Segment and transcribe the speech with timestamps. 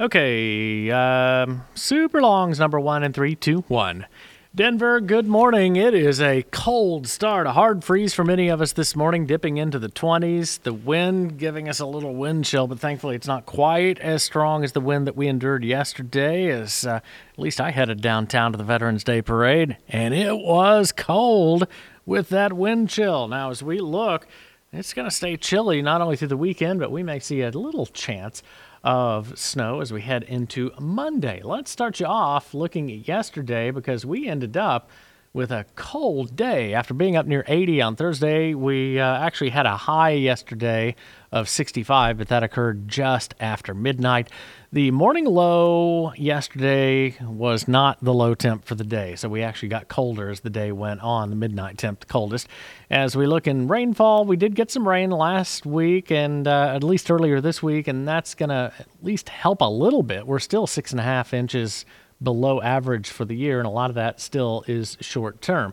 [0.00, 4.06] Okay, um, super longs number one and three, two, one.
[4.54, 5.76] Denver, good morning.
[5.76, 9.58] It is a cold start, a hard freeze for many of us this morning, dipping
[9.58, 10.62] into the 20s.
[10.62, 14.64] The wind giving us a little wind chill, but thankfully it's not quite as strong
[14.64, 16.48] as the wind that we endured yesterday.
[16.48, 17.00] As uh,
[17.34, 21.66] at least I headed downtown to the Veterans Day Parade, and it was cold
[22.06, 23.28] with that wind chill.
[23.28, 24.26] Now, as we look,
[24.72, 27.50] it's going to stay chilly not only through the weekend, but we may see a
[27.50, 28.42] little chance
[28.82, 31.40] of snow as we head into Monday.
[31.42, 34.90] Let's start you off looking at yesterday because we ended up
[35.32, 36.74] with a cold day.
[36.74, 40.96] After being up near 80 on Thursday, we uh, actually had a high yesterday
[41.30, 44.28] of 65, but that occurred just after midnight.
[44.72, 49.68] The morning low yesterday was not the low temp for the day, so we actually
[49.68, 51.30] got colder as the day went on.
[51.30, 52.48] The midnight temp, the coldest.
[52.90, 56.82] As we look in rainfall, we did get some rain last week and uh, at
[56.82, 60.26] least earlier this week, and that's going to at least help a little bit.
[60.26, 61.84] We're still six and a half inches
[62.22, 65.72] below average for the year, and a lot of that still is short term.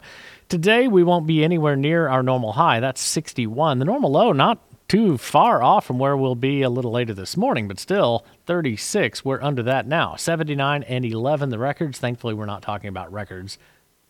[0.50, 2.80] Today, we won't be anywhere near our normal high.
[2.80, 3.80] That's 61.
[3.80, 7.36] The normal low, not too far off from where we'll be a little later this
[7.36, 9.26] morning, but still 36.
[9.26, 10.16] We're under that now.
[10.16, 12.00] 79 and 11, the records.
[12.00, 13.58] Thankfully, we're not talking about records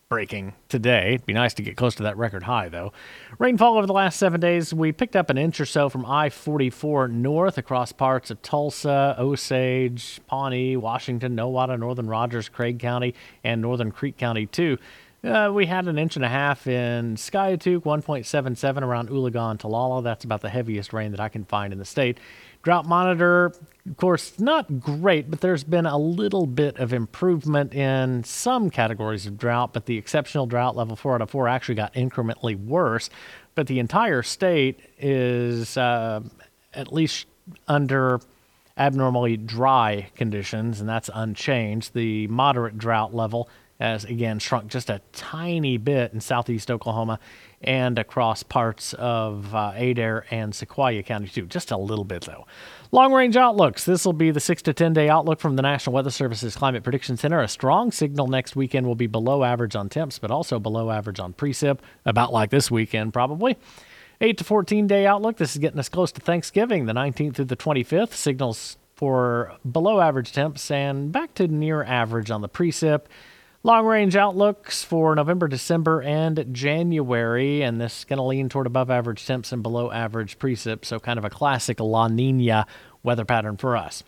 [0.09, 1.15] breaking today.
[1.15, 2.93] It'd be nice to get close to that record high, though.
[3.39, 6.29] Rainfall over the last seven days, we picked up an inch or so from I
[6.29, 13.61] 44 north across parts of Tulsa, Osage, Pawnee, Washington, Nowata, Northern Rogers, Craig County, and
[13.61, 14.77] Northern Creek County, too.
[15.23, 20.03] Uh, we had an inch and a half in Skiatook, 1.77 around Oologah, Talala.
[20.03, 22.19] That's about the heaviest rain that I can find in the state.
[22.61, 23.53] Drought monitor,
[23.89, 29.25] of course, not great, but there's been a little bit of improvement in some categories
[29.25, 33.09] of drought, but the exceptional drought level 4 out of 4 actually got incrementally worse.
[33.55, 36.21] But the entire state is uh,
[36.73, 37.25] at least
[37.67, 38.19] under
[38.77, 41.93] abnormally dry conditions, and that's unchanged.
[41.95, 47.19] The moderate drought level has again shrunk just a tiny bit in southeast Oklahoma
[47.61, 51.45] and across parts of uh, Adair and Sequoyah County, too.
[51.45, 52.45] Just a little bit, though.
[52.91, 53.83] Long range outlooks.
[53.83, 56.83] This will be the 6 to 10 day outlook from the National Weather Service's Climate
[56.83, 57.41] Prediction Center.
[57.41, 61.19] A strong signal next weekend will be below average on temps, but also below average
[61.19, 63.57] on precip, about like this weekend, probably.
[64.21, 65.37] 8 to 14 day outlook.
[65.37, 68.13] This is getting us close to Thanksgiving, the 19th through the 25th.
[68.13, 73.01] Signals for below average temps and back to near average on the precip.
[73.67, 78.65] Long range outlooks for November, December, and January, and this is going to lean toward
[78.65, 82.65] above average temps and below average precip, so kind of a classic La Nina
[83.03, 84.05] weather pattern for us.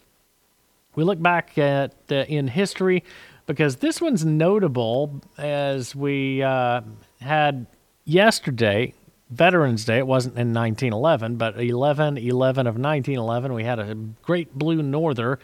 [0.95, 3.03] We look back at uh, in history
[3.47, 6.79] because this one's notable as we uh,
[7.19, 7.67] had
[8.05, 8.93] yesterday,
[9.29, 9.97] Veterans Day.
[9.97, 15.37] It wasn't in 1911, but 11 11 of 1911, we had a great blue norther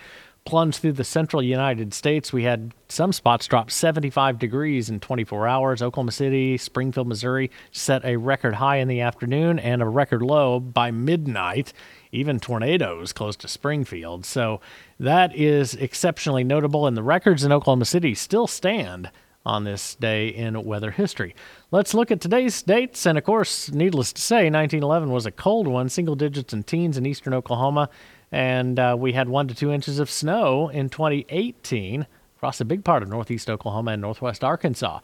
[0.46, 2.32] plunged through the central United States.
[2.32, 5.82] We had some spots drop 75 degrees in 24 hours.
[5.82, 10.60] Oklahoma City, Springfield, Missouri set a record high in the afternoon and a record low
[10.60, 11.74] by midnight.
[12.12, 14.24] Even tornadoes close to Springfield.
[14.24, 14.62] So
[15.00, 19.10] that is exceptionally notable, and the records in Oklahoma City still stand
[19.46, 21.36] on this day in weather history.
[21.72, 23.06] Let's look at today's dates.
[23.06, 26.98] And of course, needless to say, 1911 was a cold one, single digits and teens
[26.98, 27.90] in eastern Oklahoma
[28.32, 32.84] and uh, we had one to two inches of snow in 2018 across a big
[32.84, 35.00] part of northeast Oklahoma and northwest Arkansas.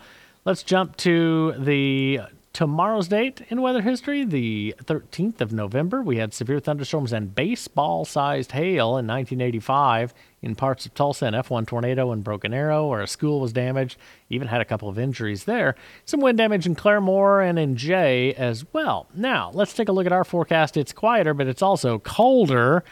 [0.45, 2.21] Let's jump to the
[2.53, 6.01] tomorrow's date in weather history, the 13th of November.
[6.01, 11.33] We had severe thunderstorms and baseball sized hail in 1985 in parts of Tulsa, an
[11.33, 13.97] F1 tornado in Broken Arrow, where a school was damaged.
[14.29, 15.75] Even had a couple of injuries there.
[16.05, 19.07] Some wind damage in Claremore and in Jay as well.
[19.15, 20.75] Now, let's take a look at our forecast.
[20.75, 22.83] It's quieter, but it's also colder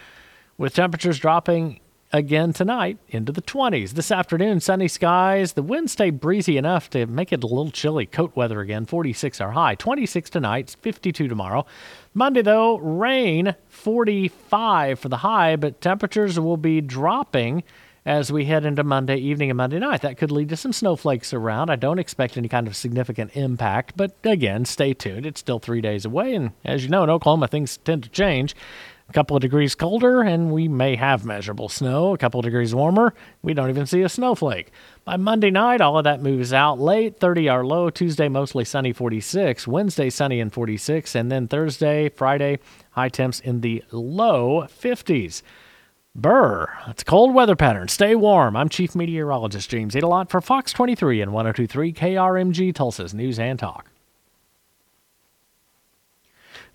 [0.60, 1.80] with temperatures dropping
[2.12, 3.92] again tonight into the 20s.
[3.92, 5.54] This afternoon, sunny skies.
[5.54, 8.06] The winds stay breezy enough to make it a little chilly.
[8.06, 8.86] Coat weather again.
[8.86, 9.76] 46 our high.
[9.76, 10.76] 26 tonight.
[10.82, 11.66] 52 tomorrow.
[12.14, 13.56] Monday, though, rain.
[13.70, 17.64] 45 for the high, but temperatures will be dropping
[18.06, 20.02] as we head into Monday evening and Monday night.
[20.02, 21.70] That could lead to some snowflakes around.
[21.70, 25.26] I don't expect any kind of significant impact, but again, stay tuned.
[25.26, 28.56] It's still three days away, and as you know, in Oklahoma, things tend to change.
[29.10, 32.14] A couple of degrees colder, and we may have measurable snow.
[32.14, 34.72] A couple of degrees warmer, we don't even see a snowflake.
[35.04, 37.20] By Monday night, all of that moves out late.
[37.20, 37.90] 30 our low.
[37.90, 39.68] Tuesday, mostly sunny, 46.
[39.68, 41.16] Wednesday, sunny and 46.
[41.16, 42.60] And then Thursday, Friday,
[42.92, 45.42] high temps in the low 50s.
[46.14, 47.88] Burr, it's a cold weather pattern.
[47.88, 48.56] Stay warm.
[48.56, 53.88] I'm Chief Meteorologist James Aydelott for Fox 23 and 1023 KRMG Tulsa's News and Talk.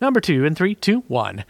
[0.01, 1.45] Number two and three, two, one.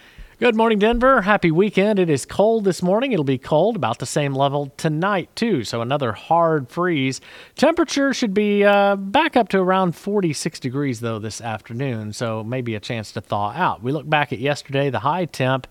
[0.44, 1.22] Good morning, Denver.
[1.22, 1.98] Happy weekend.
[1.98, 3.12] It is cold this morning.
[3.12, 5.64] It'll be cold, about the same level tonight, too.
[5.64, 7.22] So another hard freeze.
[7.56, 12.12] Temperature should be uh, back up to around 46 degrees, though, this afternoon.
[12.12, 13.82] So maybe a chance to thaw out.
[13.82, 15.66] We look back at yesterday, the high temp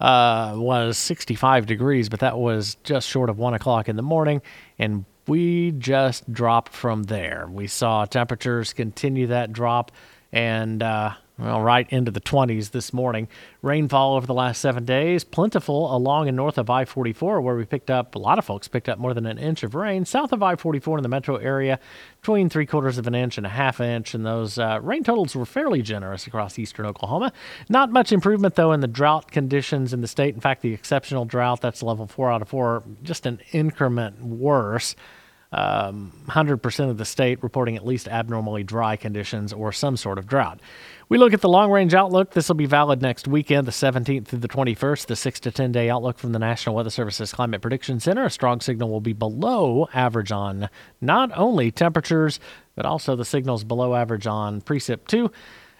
[0.00, 4.42] uh, was 65 degrees, but that was just short of 1 o'clock in the morning.
[4.76, 7.46] And we just dropped from there.
[7.48, 9.92] We saw temperatures continue that drop.
[10.32, 13.28] And, uh, well, right into the 20s this morning.
[13.60, 17.66] Rainfall over the last seven days, plentiful along and north of I 44, where we
[17.66, 20.06] picked up, a lot of folks picked up more than an inch of rain.
[20.06, 21.78] South of I 44 in the metro area,
[22.22, 24.14] between three quarters of an inch and a half inch.
[24.14, 27.34] And those uh, rain totals were fairly generous across eastern Oklahoma.
[27.68, 30.34] Not much improvement, though, in the drought conditions in the state.
[30.34, 34.96] In fact, the exceptional drought, that's level four out of four, just an increment worse.
[35.56, 40.26] Um, 100% of the state reporting at least abnormally dry conditions or some sort of
[40.26, 40.60] drought.
[41.08, 42.32] We look at the long range outlook.
[42.32, 45.72] This will be valid next weekend, the 17th through the 21st, the 6 to 10
[45.72, 48.26] day outlook from the National Weather Service's Climate Prediction Center.
[48.26, 50.68] A strong signal will be below average on
[51.00, 52.38] not only temperatures,
[52.74, 55.30] but also the signals below average on precip 2.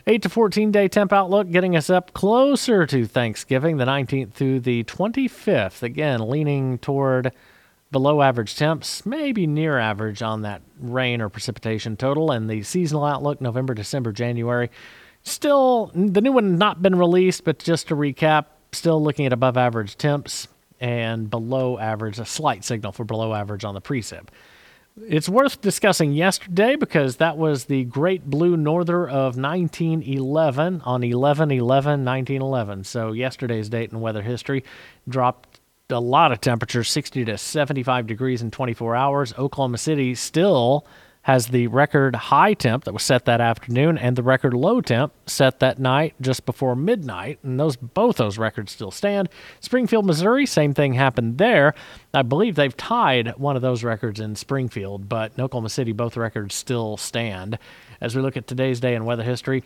[0.07, 4.61] 8 to 14 day temp outlook getting us up closer to Thanksgiving, the 19th through
[4.61, 5.83] the 25th.
[5.83, 7.33] Again, leaning toward
[7.91, 12.31] below average temps, maybe near average on that rain or precipitation total.
[12.31, 14.71] And the seasonal outlook November, December, January.
[15.23, 19.57] Still, the new one not been released, but just to recap, still looking at above
[19.57, 20.49] average temps
[20.81, 24.29] and below average, a slight signal for below average on the precip.
[25.09, 31.51] It's worth discussing yesterday because that was the Great Blue Norther of 1911 on 11
[31.51, 32.85] 11 1911.
[32.85, 34.65] So yesterday's date in weather history
[35.07, 35.61] dropped
[35.93, 39.35] a lot of temperatures 60 to 75 degrees in 24 hours.
[39.39, 40.87] Oklahoma City still
[41.23, 45.13] has the record high temp that was set that afternoon and the record low temp
[45.27, 49.29] set that night just before midnight and those both those records still stand.
[49.61, 51.75] Springfield missouri same thing happened there.
[52.15, 56.17] I believe they've tied one of those records in springfield but in oklahoma city both
[56.17, 57.59] records still stand.
[58.01, 59.65] As we look at today's day in weather history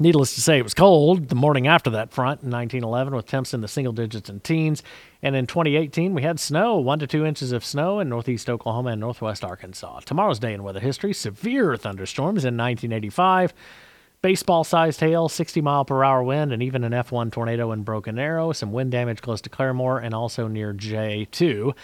[0.00, 3.52] Needless to say, it was cold the morning after that front in 1911 with temps
[3.52, 4.80] in the single digits and teens.
[5.22, 8.90] And in 2018, we had snow, one to two inches of snow in northeast Oklahoma
[8.90, 10.00] and northwest Arkansas.
[10.04, 13.52] Tomorrow's day in weather history severe thunderstorms in 1985,
[14.22, 18.20] baseball sized hail, 60 mile per hour wind, and even an F1 tornado in Broken
[18.20, 21.74] Arrow, some wind damage close to Claremore and also near J2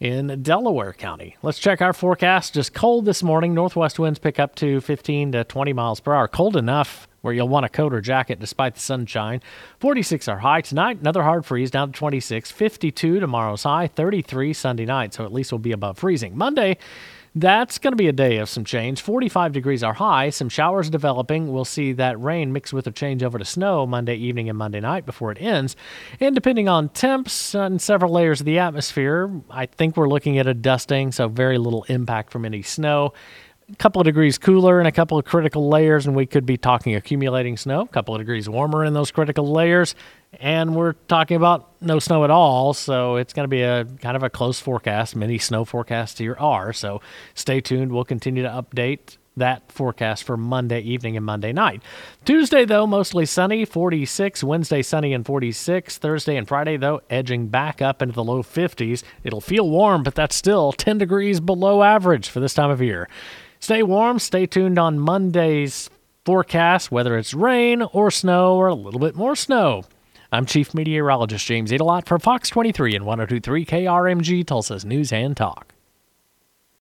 [0.00, 1.36] in Delaware County.
[1.42, 2.54] Let's check our forecast.
[2.54, 3.54] Just cold this morning.
[3.54, 6.28] Northwest winds pick up to 15 to 20 miles per hour.
[6.28, 9.40] Cold enough where you'll want a coat or jacket despite the sunshine.
[9.80, 11.00] 46 are high tonight.
[11.00, 12.50] Another hard freeze down to 26.
[12.50, 13.86] 52 tomorrow's high.
[13.86, 15.14] 33 Sunday night.
[15.14, 16.36] So at least we'll be above freezing.
[16.36, 16.76] Monday.
[17.38, 19.02] That's going to be a day of some change.
[19.02, 21.52] 45 degrees are high, some showers developing.
[21.52, 24.80] We'll see that rain mix with a change over to snow Monday evening and Monday
[24.80, 25.76] night before it ends.
[26.18, 30.46] And depending on temps and several layers of the atmosphere, I think we're looking at
[30.46, 33.12] a dusting, so very little impact from any snow
[33.78, 36.94] couple of degrees cooler in a couple of critical layers, and we could be talking
[36.94, 39.94] accumulating snow, a couple of degrees warmer in those critical layers,
[40.40, 42.74] and we're talking about no snow at all.
[42.74, 45.16] So it's going to be a kind of a close forecast.
[45.16, 46.72] Many snow forecasts here are.
[46.72, 47.00] So
[47.34, 47.92] stay tuned.
[47.92, 51.82] We'll continue to update that forecast for Monday evening and Monday night.
[52.24, 54.42] Tuesday, though, mostly sunny, 46.
[54.42, 55.98] Wednesday, sunny and 46.
[55.98, 59.02] Thursday and Friday, though, edging back up into the low 50s.
[59.24, 63.08] It'll feel warm, but that's still 10 degrees below average for this time of year.
[63.60, 64.18] Stay warm.
[64.18, 65.90] Stay tuned on Monday's
[66.24, 69.84] forecast, whether it's rain or snow or a little bit more snow.
[70.32, 75.75] I'm Chief Meteorologist James Aydelott for Fox 23 and 1023 KRMG Tulsa's News and Talk.